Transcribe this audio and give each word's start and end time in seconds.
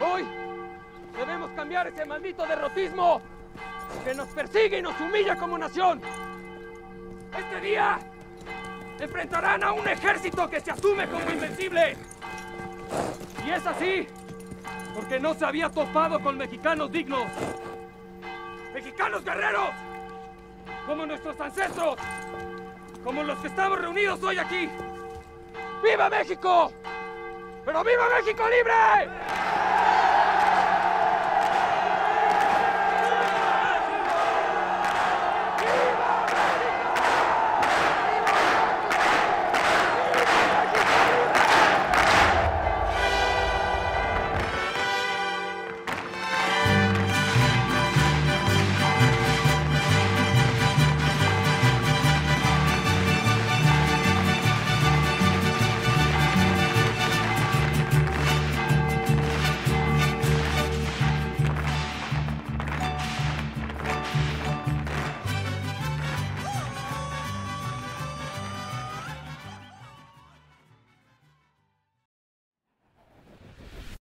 Hoy 0.00 0.26
debemos 1.16 1.50
cambiar 1.50 1.86
ese 1.88 2.06
maldito 2.06 2.46
derrotismo 2.46 3.20
que 4.02 4.14
nos 4.14 4.28
persigue 4.28 4.78
y 4.78 4.82
nos 4.82 4.98
humilla 4.98 5.36
como 5.36 5.58
nación. 5.58 6.00
Este 7.36 7.60
día 7.60 7.98
enfrentarán 8.98 9.62
a 9.62 9.72
un 9.72 9.86
ejército 9.86 10.48
que 10.48 10.60
se 10.60 10.70
asume 10.70 11.06
como 11.06 11.30
invencible. 11.30 11.96
Y 13.46 13.50
es 13.50 13.66
así 13.66 14.06
porque 14.94 15.20
no 15.20 15.34
se 15.34 15.44
había 15.44 15.68
topado 15.68 16.18
con 16.20 16.38
mexicanos 16.38 16.90
dignos. 16.90 17.26
Mexicanos 18.72 19.22
guerreros, 19.22 19.70
como 20.86 21.04
nuestros 21.04 21.38
ancestros, 21.40 21.96
como 23.04 23.22
los 23.22 23.38
que 23.40 23.48
estamos 23.48 23.78
reunidos 23.78 24.22
hoy 24.22 24.38
aquí. 24.38 24.70
¡Viva 25.82 26.08
México! 26.08 26.72
¡Pero 27.64 27.84
viva 27.84 28.04
México 28.16 28.42
libre! 28.48 29.49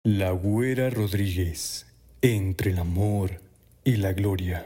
La 0.02 0.30
Güera 0.30 0.88
Rodríguez, 0.88 1.84
entre 2.22 2.70
el 2.70 2.78
amor 2.78 3.32
y 3.84 3.96
la 3.96 4.14
gloria. 4.14 4.64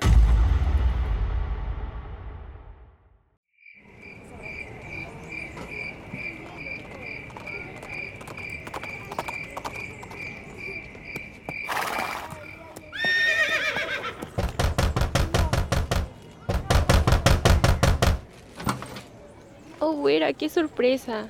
Oh, 19.81 19.95
güera, 19.95 20.33
qué 20.33 20.49
sorpresa. 20.49 21.29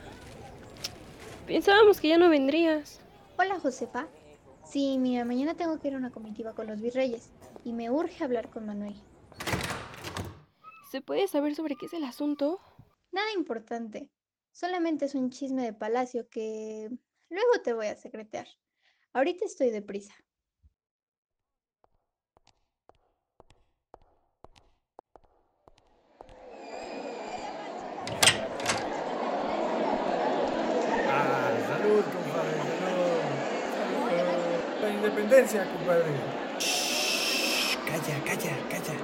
Pensábamos 1.46 2.02
que 2.02 2.08
ya 2.08 2.18
no 2.18 2.28
vendrías. 2.28 3.00
Hola, 3.36 3.58
Josefa. 3.58 4.06
Sí, 4.64 4.96
mira, 4.98 5.24
mañana 5.24 5.54
tengo 5.54 5.78
que 5.78 5.88
ir 5.88 5.94
a 5.94 5.98
una 5.98 6.12
comitiva 6.12 6.54
con 6.54 6.66
los 6.68 6.80
virreyes 6.80 7.30
y 7.64 7.72
me 7.72 7.90
urge 7.90 8.22
hablar 8.22 8.48
con 8.48 8.64
Manuel. 8.64 8.94
¿Se 10.90 11.00
puede 11.00 11.26
saber 11.26 11.54
sobre 11.56 11.74
qué 11.76 11.86
es 11.86 11.92
el 11.94 12.04
asunto? 12.04 12.60
Nada 13.10 13.32
importante. 13.32 14.08
Solamente 14.52 15.06
es 15.06 15.16
un 15.16 15.30
chisme 15.30 15.64
de 15.64 15.72
palacio 15.72 16.28
que 16.30 16.88
luego 17.28 17.60
te 17.62 17.72
voy 17.72 17.86
a 17.86 17.96
secretear. 17.96 18.46
Ahorita 19.12 19.44
estoy 19.44 19.70
deprisa. 19.70 20.14
Ah, 31.06 31.50
salud, 31.66 32.04
compadre, 32.04 32.56
salud. 32.80 33.22
Salud. 33.76 34.54
La 34.82 34.90
independencia, 35.04 35.70
compadre. 35.70 36.12
Calla, 37.86 38.24
calla, 38.24 38.68
calla. 38.70 38.96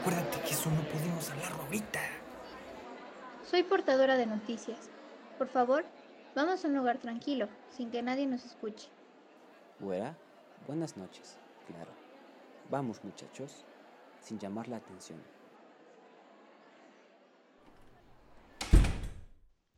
Acuérdate 0.00 0.40
que 0.40 0.50
eso 0.50 0.68
no 0.70 0.82
podemos 0.82 1.30
hablarlo 1.30 1.62
ahorita. 1.62 2.00
Soy 3.44 3.62
portadora 3.62 4.16
de 4.16 4.26
noticias. 4.26 4.90
Por 5.38 5.48
favor, 5.48 5.84
vamos 6.34 6.64
a 6.64 6.68
un 6.68 6.74
lugar 6.74 6.98
tranquilo, 6.98 7.48
sin 7.70 7.90
que 7.90 8.02
nadie 8.02 8.26
nos 8.26 8.44
escuche. 8.44 8.88
Güera, 9.78 10.16
buenas 10.66 10.96
noches, 10.96 11.38
claro. 11.68 11.92
Vamos, 12.68 13.04
muchachos, 13.04 13.64
sin 14.20 14.38
llamar 14.40 14.66
la 14.66 14.78
atención. 14.78 15.22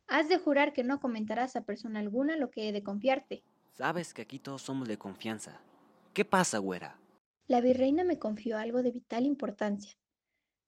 Has 0.07 0.27
de 0.27 0.39
jurar 0.39 0.73
que 0.73 0.83
no 0.83 0.99
comentarás 0.99 1.55
a 1.55 1.61
persona 1.61 1.99
alguna 1.99 2.35
lo 2.35 2.49
que 2.49 2.67
he 2.67 2.71
de 2.73 2.83
confiarte. 2.83 3.43
Sabes 3.73 4.13
que 4.13 4.21
aquí 4.21 4.37
todos 4.37 4.61
somos 4.61 4.87
de 4.87 4.97
confianza. 4.97 5.61
¿Qué 6.13 6.25
pasa, 6.25 6.57
güera? 6.57 6.97
La 7.47 7.61
virreina 7.61 8.03
me 8.03 8.19
confió 8.19 8.57
algo 8.57 8.83
de 8.83 8.91
vital 8.91 9.25
importancia. 9.25 9.93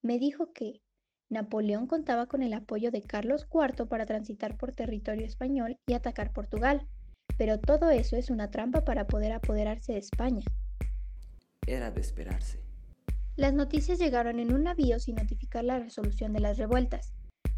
Me 0.02 0.20
dijo 0.20 0.54
que 0.54 0.82
Napoleón 1.30 1.88
contaba 1.88 2.28
con 2.28 2.44
el 2.44 2.54
apoyo 2.54 2.92
de 2.92 3.02
Carlos 3.02 3.48
IV 3.52 3.88
para 3.88 4.06
transitar 4.06 4.58
por 4.58 4.74
territorio 4.74 5.26
español 5.26 5.78
y 5.86 5.94
atacar 5.94 6.32
Portugal, 6.32 6.88
pero 7.38 7.60
todo 7.60 7.90
eso 7.90 8.16
es 8.16 8.30
una 8.30 8.52
trampa 8.52 8.86
para 8.86 9.08
poder 9.08 9.34
apoderarse 9.34 9.94
de 9.94 10.00
España. 10.00 10.46
Era 11.68 11.92
de 11.92 12.02
esperarse. 12.02 12.62
Las 13.36 13.54
noticias 13.54 14.00
llegaron 14.00 14.40
en 14.40 14.54
un 14.54 14.64
navío 14.64 15.00
sin 15.00 15.16
notificar 15.16 15.64
la 15.64 15.80
resolución 15.80 16.34
de 16.34 16.40
las 16.40 16.58
revueltas. 16.58 17.14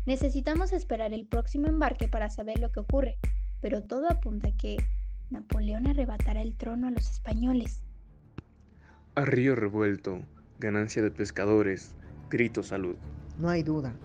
Necesitamos 0.06 0.72
esperar 0.72 1.14
el 1.14 1.28
próximo 1.28 1.68
embarque 1.68 2.08
para 2.08 2.30
saber 2.30 2.60
lo 2.60 2.72
que 2.72 2.80
ocurre, 2.80 3.18
pero 3.60 3.84
todo 3.84 4.10
apunta 4.10 4.50
a 4.50 4.58
que 4.58 4.78
Napoleón 5.32 5.88
arrebatará 5.88 6.42
el 6.42 6.56
trono 6.56 6.88
a 6.88 6.92
los 6.92 7.10
españoles. 7.10 7.82
A 9.16 9.26
río 9.26 9.56
revuelto, 9.56 10.22
ganancia 10.60 11.02
de 11.02 11.10
pescadores, 11.10 11.96
grito 12.30 12.62
salud. 12.62 12.96
No 13.40 13.50
hay 13.50 13.64
duda. 13.64 13.96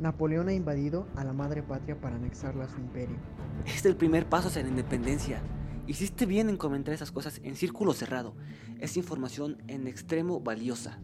Napoleón 0.00 0.48
ha 0.48 0.52
invadido 0.52 1.06
a 1.14 1.24
la 1.24 1.32
madre 1.32 1.62
patria 1.62 1.98
para 2.00 2.16
anexarla 2.16 2.64
a 2.64 2.68
su 2.68 2.80
imperio. 2.80 3.16
Es 3.64 3.86
el 3.86 3.96
primer 3.96 4.28
paso 4.28 4.48
hacia 4.48 4.62
la 4.62 4.68
independencia. 4.68 5.40
Hiciste 5.86 6.26
bien 6.26 6.48
en 6.48 6.56
comentar 6.56 6.92
esas 6.92 7.12
cosas 7.12 7.40
en 7.44 7.54
círculo 7.54 7.92
cerrado. 7.92 8.34
Es 8.80 8.96
información 8.96 9.62
en 9.68 9.86
extremo 9.86 10.40
valiosa. 10.40 10.98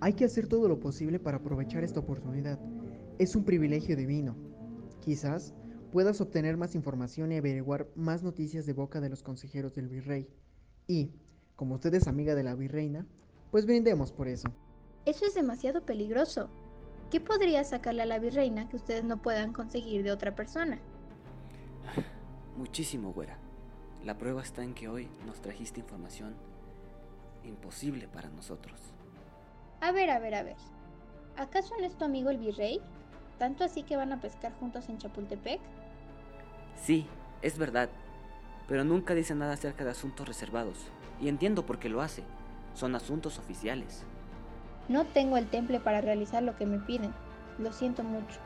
Hay 0.00 0.14
que 0.14 0.24
hacer 0.24 0.48
todo 0.48 0.66
lo 0.66 0.80
posible 0.80 1.20
para 1.20 1.36
aprovechar 1.36 1.84
esta 1.84 2.00
oportunidad. 2.00 2.58
Es 3.18 3.36
un 3.36 3.44
privilegio 3.44 3.96
divino. 3.96 4.34
Quizás 5.00 5.54
puedas 5.92 6.20
obtener 6.22 6.56
más 6.56 6.74
información 6.74 7.30
y 7.30 7.36
averiguar 7.36 7.86
más 7.94 8.22
noticias 8.22 8.64
de 8.64 8.72
boca 8.72 9.00
de 9.00 9.10
los 9.10 9.22
consejeros 9.22 9.74
del 9.74 9.88
virrey. 9.88 10.26
Y, 10.88 11.12
como 11.54 11.74
usted 11.74 11.94
es 11.94 12.08
amiga 12.08 12.34
de 12.34 12.42
la 12.42 12.54
virreina, 12.54 13.06
pues 13.50 13.66
brindemos 13.66 14.10
por 14.10 14.26
eso. 14.26 14.48
Eso 15.04 15.26
es 15.26 15.34
demasiado 15.34 15.82
peligroso. 15.82 16.48
¿Qué 17.10 17.20
podría 17.20 17.62
sacarle 17.62 18.02
a 18.02 18.06
la 18.06 18.18
virreina 18.18 18.68
que 18.70 18.76
ustedes 18.76 19.04
no 19.04 19.20
puedan 19.20 19.52
conseguir 19.52 20.02
de 20.02 20.12
otra 20.12 20.34
persona? 20.34 20.78
Muchísimo, 22.56 23.12
güera. 23.12 23.38
La 24.02 24.16
prueba 24.16 24.42
está 24.42 24.64
en 24.64 24.72
que 24.72 24.88
hoy 24.88 25.08
nos 25.26 25.42
trajiste 25.42 25.80
información 25.80 26.34
imposible 27.44 28.08
para 28.08 28.30
nosotros. 28.30 28.80
A 29.82 29.92
ver, 29.92 30.08
a 30.08 30.18
ver, 30.18 30.34
a 30.34 30.42
ver. 30.42 30.56
¿Acaso 31.36 31.74
no 31.78 31.84
es 31.84 31.96
tu 31.96 32.04
amigo 32.04 32.30
el 32.30 32.38
virrey? 32.38 32.80
¿Tanto 33.38 33.64
así 33.64 33.82
que 33.82 33.96
van 33.96 34.12
a 34.12 34.20
pescar 34.20 34.52
juntos 34.58 34.88
en 34.88 34.98
Chapultepec? 34.98 35.60
Sí, 36.80 37.06
es 37.42 37.58
verdad, 37.58 37.88
pero 38.68 38.84
nunca 38.84 39.14
dice 39.14 39.34
nada 39.34 39.54
acerca 39.54 39.84
de 39.84 39.90
asuntos 39.90 40.26
reservados, 40.26 40.78
y 41.20 41.28
entiendo 41.28 41.66
por 41.66 41.78
qué 41.78 41.88
lo 41.88 42.02
hace. 42.02 42.22
Son 42.74 42.94
asuntos 42.94 43.38
oficiales. 43.38 44.04
No 44.88 45.04
tengo 45.04 45.36
el 45.36 45.46
temple 45.46 45.80
para 45.80 46.00
realizar 46.00 46.42
lo 46.42 46.56
que 46.56 46.66
me 46.66 46.78
piden. 46.78 47.12
Lo 47.58 47.72
siento 47.72 48.02
mucho. 48.02 48.38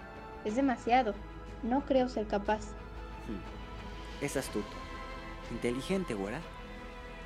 Es 0.44 0.56
demasiado. 0.56 1.14
No 1.62 1.84
creo 1.86 2.08
ser 2.08 2.26
capaz. 2.26 2.60
Hmm. 3.28 4.24
Es 4.24 4.36
astuto. 4.36 4.66
Inteligente, 5.50 6.14
güera. 6.14 6.40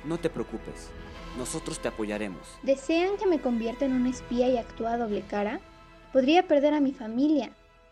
No 0.05 0.17
te 0.17 0.29
preocupes. 0.29 0.89
Nosotros 1.37 1.79
te 1.79 1.87
apoyaremos. 1.87 2.59
¿Desean 2.63 3.17
que 3.17 3.27
me 3.27 3.41
convierta 3.41 3.85
en 3.85 3.93
una 3.93 4.09
espía 4.09 4.49
y 4.49 4.57
actúe 4.57 4.87
a 4.87 4.97
doble 4.97 5.21
cara? 5.21 5.59
Podría 6.13 6.47
perder 6.47 6.73
a 6.73 6.81
mi 6.81 6.93
familia. 6.93 7.51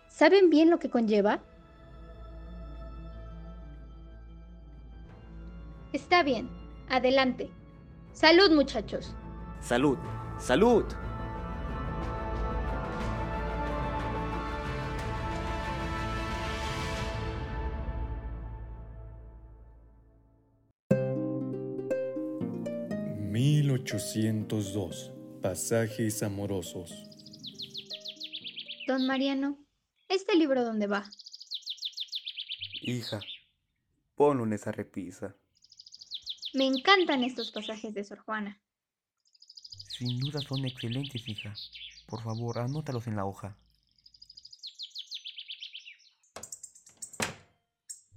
¿Saben 0.10 0.50
bien 0.50 0.70
lo 0.70 0.80
que 0.80 0.90
conlleva? 0.90 1.40
Está 6.00 6.24
bien. 6.24 6.50
Adelante. 6.90 7.50
Salud, 8.14 8.52
muchachos. 8.52 9.14
Salud. 9.60 9.98
Salud. 10.40 10.86
1802. 23.40 25.12
Pasajes 25.42 26.24
amorosos. 26.24 27.06
Don 28.88 29.06
Mariano, 29.06 29.58
¿este 30.10 30.36
libro 30.36 30.64
dónde 30.64 30.88
va? 30.88 31.06
Hija, 32.82 33.20
ponlo 34.16 34.44
en 34.46 34.54
esa 34.54 34.72
repisa. 34.72 35.36
Me 36.54 36.66
encantan 36.66 37.24
estos 37.24 37.52
pasajes 37.52 37.94
de 37.94 38.04
Sor 38.04 38.20
Juana. 38.20 38.60
Sin 39.88 40.20
duda 40.20 40.42
son 40.42 40.66
excelentes, 40.66 41.28
hija. 41.28 41.54
Por 42.08 42.24
favor, 42.24 42.58
anótalos 42.58 43.06
en 43.06 43.16
la 43.16 43.26
hoja. 43.26 43.56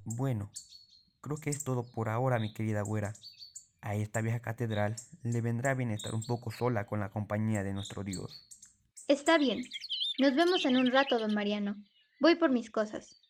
Bueno, 0.04 0.50
creo 1.20 1.36
que 1.36 1.50
es 1.50 1.62
todo 1.62 1.84
por 1.84 2.08
ahora, 2.08 2.38
mi 2.38 2.54
querida 2.54 2.82
güera. 2.82 3.12
A 3.82 3.96
esta 3.96 4.22
vieja 4.22 4.40
catedral 4.40 4.96
le 5.22 5.40
vendrá 5.40 5.74
bien 5.74 5.90
estar 5.90 6.14
un 6.14 6.24
poco 6.24 6.50
sola 6.50 6.86
con 6.86 7.00
la 7.00 7.10
compañía 7.10 7.62
de 7.62 7.74
nuestro 7.74 8.02
Dios. 8.02 8.48
Está 9.08 9.36
bien. 9.36 9.68
Nos 10.18 10.34
vemos 10.34 10.64
en 10.64 10.76
un 10.76 10.90
rato, 10.90 11.18
don 11.18 11.34
Mariano. 11.34 11.76
Voy 12.20 12.36
por 12.36 12.50
mis 12.50 12.70
cosas. 12.70 13.20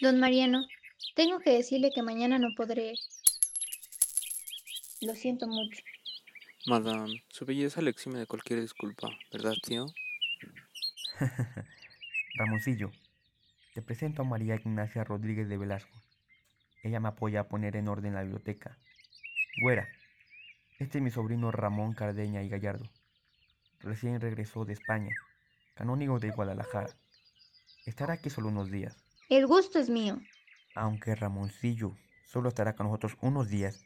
Don 0.00 0.18
Mariano, 0.18 0.66
tengo 1.14 1.40
que 1.40 1.50
decirle 1.50 1.90
que 1.94 2.02
mañana 2.02 2.38
no 2.38 2.48
podré. 2.56 2.94
Lo 5.00 5.14
siento 5.14 5.46
mucho. 5.46 5.82
Madame, 6.66 7.24
su 7.28 7.44
belleza 7.44 7.82
le 7.82 7.90
exime 7.90 8.20
de 8.20 8.26
cualquier 8.26 8.60
disculpa, 8.60 9.08
¿verdad, 9.32 9.54
tío? 9.64 9.86
Ramoncillo, 12.36 12.92
te 13.74 13.82
presento 13.82 14.22
a 14.22 14.24
María 14.24 14.54
Ignacia 14.54 15.02
Rodríguez 15.02 15.48
de 15.48 15.58
Velasco. 15.58 16.00
Ella 16.84 17.00
me 17.00 17.08
apoya 17.08 17.40
a 17.40 17.48
poner 17.48 17.76
en 17.76 17.88
orden 17.88 18.14
la 18.14 18.22
biblioteca. 18.22 18.78
Güera, 19.60 19.88
este 20.78 20.98
es 20.98 21.04
mi 21.04 21.10
sobrino 21.10 21.50
Ramón 21.50 21.94
Cardeña 21.94 22.42
y 22.42 22.48
Gallardo. 22.48 22.88
Recién 23.80 24.20
regresó 24.20 24.64
de 24.64 24.74
España, 24.74 25.14
canónigo 25.74 26.20
de 26.20 26.30
Guadalajara. 26.30 26.96
Estará 27.86 28.14
aquí 28.14 28.30
solo 28.30 28.48
unos 28.48 28.70
días. 28.70 28.96
El 29.28 29.46
gusto 29.46 29.80
es 29.80 29.90
mío. 29.90 30.20
Aunque 30.74 31.14
Ramoncillo 31.14 31.96
solo 32.24 32.48
estará 32.48 32.74
con 32.74 32.86
nosotros 32.86 33.16
unos 33.20 33.48
días, 33.48 33.84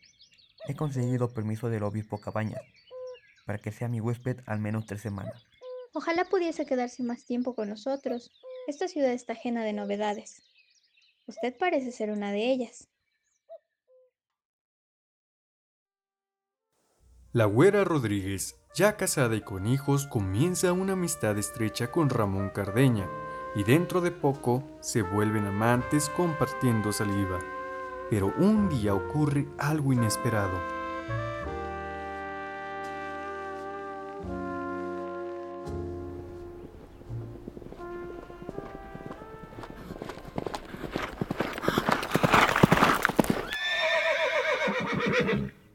he 0.68 0.74
conseguido 0.74 1.32
permiso 1.32 1.68
del 1.68 1.82
obispo 1.82 2.20
Cabañas 2.20 2.62
para 3.44 3.58
que 3.58 3.72
sea 3.72 3.88
mi 3.88 4.00
huésped 4.00 4.40
al 4.46 4.60
menos 4.60 4.86
tres 4.86 5.00
semanas. 5.00 5.46
Ojalá 5.92 6.24
pudiese 6.24 6.66
quedarse 6.66 7.02
más 7.02 7.24
tiempo 7.24 7.54
con 7.54 7.68
nosotros. 7.68 8.30
Esta 8.66 8.88
ciudad 8.88 9.12
está 9.12 9.34
llena 9.34 9.64
de 9.64 9.72
novedades. 9.72 10.42
Usted 11.26 11.56
parece 11.56 11.92
ser 11.92 12.10
una 12.10 12.32
de 12.32 12.50
ellas. 12.50 12.88
La 17.32 17.44
güera 17.44 17.84
Rodríguez, 17.84 18.56
ya 18.74 18.96
casada 18.96 19.36
y 19.36 19.42
con 19.42 19.66
hijos, 19.66 20.06
comienza 20.06 20.72
una 20.72 20.94
amistad 20.94 21.38
estrecha 21.38 21.90
con 21.90 22.10
Ramón 22.10 22.50
Cardeña 22.50 23.08
y 23.56 23.64
dentro 23.64 24.02
de 24.02 24.10
poco 24.10 24.62
se 24.80 25.00
vuelven 25.00 25.46
amantes 25.46 26.10
compartiendo 26.10 26.92
saliva. 26.92 27.38
Pero 28.10 28.32
un 28.36 28.68
día 28.68 28.94
ocurre 28.94 29.48
algo 29.58 29.92
inesperado. 29.92 30.60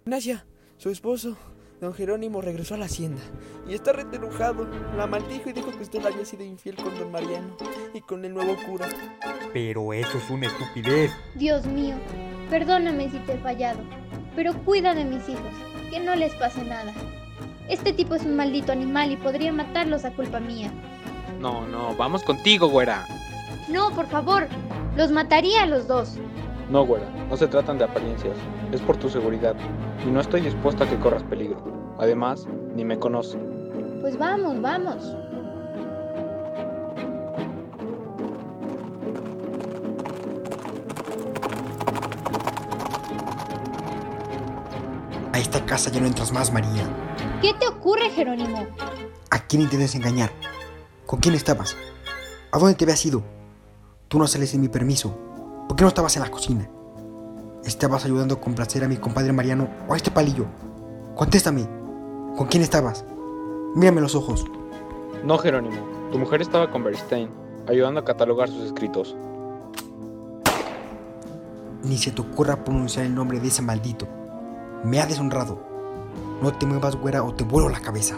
Ignacia, 0.06 0.46
su 0.78 0.90
esposo, 0.90 1.36
don 1.80 1.94
Jerónimo, 1.94 2.42
regresó 2.42 2.76
a 2.76 2.78
la 2.78 2.86
hacienda 2.86 3.22
y 3.72 3.76
está 3.76 3.94
retenujado. 3.94 4.68
La 4.98 5.08
maldijo 5.08 5.50
y 5.50 5.54
dijo 5.54 5.72
que 5.72 5.84
usted 5.84 6.06
había 6.06 6.26
sido 6.26 6.44
infiel 6.44 6.76
con 6.76 6.94
don 7.00 7.10
Mariano 7.10 7.56
y 7.94 8.02
con 8.02 8.26
el 8.26 8.34
nuevo 8.34 8.58
cura. 8.68 8.86
Pero 9.54 9.94
eso 9.94 10.18
es 10.18 10.30
una 10.30 10.48
estupidez. 10.48 11.12
Dios 11.36 11.66
mío, 11.66 11.96
perdóname 12.50 13.10
si 13.10 13.18
te 13.20 13.34
he 13.34 13.38
fallado, 13.38 13.80
pero 14.36 14.54
cuida 14.66 14.94
de 14.94 15.06
mis 15.06 15.30
hijos, 15.30 15.54
que 15.90 16.02
no 16.02 16.16
les 16.16 16.36
pase 16.36 16.66
nada. 16.66 16.94
Este 17.70 17.94
tipo 17.94 18.14
es 18.16 18.24
un 18.24 18.36
maldito 18.36 18.74
animal 18.74 19.14
y 19.14 19.16
podría 19.16 19.54
matarlos 19.54 20.04
a 20.04 20.12
culpa 20.12 20.42
mía. 20.42 20.70
No, 21.40 21.66
no, 21.66 21.96
vamos 21.96 22.24
contigo, 22.24 22.68
güera. 22.68 23.06
No, 23.70 23.92
por 23.92 24.08
favor, 24.08 24.50
los 24.98 25.12
mataría 25.12 25.64
a 25.64 25.66
los 25.66 25.88
dos. 25.88 26.18
No, 26.70 26.86
güera, 26.86 27.10
no 27.30 27.38
se 27.38 27.48
tratan 27.48 27.78
de 27.78 27.86
apariencias, 27.86 28.36
es 28.74 28.82
por 28.82 28.98
tu 28.98 29.10
seguridad, 29.10 29.56
y 30.06 30.12
no 30.12 30.20
estoy 30.20 30.42
dispuesta 30.42 30.84
a 30.84 30.90
que 30.90 30.98
corras 30.98 31.24
peligro. 31.24 31.64
Además, 31.98 32.48
ni 32.76 32.84
me 32.84 33.00
conoce. 33.00 33.38
Pues 34.02 34.18
vamos, 34.18 34.60
vamos. 34.60 35.16
A 45.32 45.38
esta 45.40 45.64
casa 45.68 45.92
ya 45.92 46.00
no 46.00 46.08
entras 46.08 46.32
más, 46.32 46.52
María. 46.52 46.84
¿Qué 47.42 47.54
te 47.54 47.68
ocurre, 47.68 48.10
Jerónimo? 48.10 48.66
¿A 49.30 49.40
quién 49.40 49.62
intentas 49.62 49.94
engañar? 49.94 50.32
¿Con 51.06 51.20
quién 51.20 51.36
estabas? 51.36 51.78
¿A 52.52 52.58
dónde 52.58 52.74
te 52.74 52.86
habías 52.86 53.06
ido? 53.06 53.24
Tú 54.08 54.18
no 54.18 54.26
sales 54.28 54.50
sin 54.50 54.62
mi 54.62 54.68
permiso. 54.68 55.16
¿Por 55.68 55.78
qué 55.78 55.84
no 55.84 55.90
estabas 55.90 56.16
en 56.16 56.24
la 56.24 56.32
cocina? 56.32 56.68
¿Estabas 57.64 58.04
ayudando 58.06 58.36
a 58.36 58.42
complacer 58.42 58.84
a 58.84 58.88
mi 58.88 58.98
compadre 58.98 59.32
Mariano 59.32 59.70
o 59.88 59.94
a 59.94 59.98
este 59.98 60.10
palillo? 60.10 60.48
Contéstame. 61.16 61.68
¿Con 62.36 62.48
quién 62.48 62.64
estabas? 62.64 63.06
Mírame 63.76 64.02
los 64.02 64.16
ojos. 64.16 64.46
No, 65.24 65.38
Jerónimo, 65.38 65.78
tu 66.12 66.20
mujer 66.20 66.42
estaba 66.42 66.70
con 66.70 66.84
Bernstein, 66.84 67.30
ayudando 67.68 68.02
a 68.02 68.06
catalogar 68.06 68.50
sus 68.50 68.66
escritos. 68.66 69.16
Ni 71.84 71.98
se 71.98 72.12
te 72.12 72.22
ocurra 72.22 72.64
pronunciar 72.64 73.06
el 73.06 73.16
nombre 73.16 73.40
de 73.40 73.48
ese 73.48 73.62
maldito. 73.62 74.08
Me 74.84 75.00
ha 75.00 75.06
deshonrado. 75.06 75.60
No 76.42 76.52
te 76.54 76.66
muevas, 76.66 76.96
güera, 76.96 77.24
o 77.24 77.34
te 77.34 77.44
vuelo 77.44 77.70
la 77.70 77.80
cabeza. 77.80 78.18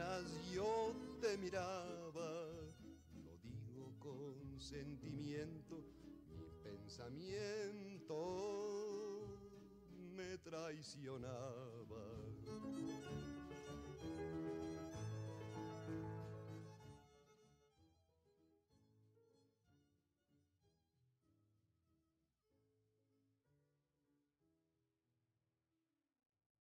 Mientras 0.00 0.32
yo 0.54 0.94
te 1.20 1.36
miraba, 1.36 2.46
lo 3.22 3.36
digo 3.42 3.92
con 3.98 4.58
sentimiento, 4.58 5.84
mi 6.38 6.48
pensamiento 6.62 8.16
me 10.16 10.38
traicionaba. 10.38 11.79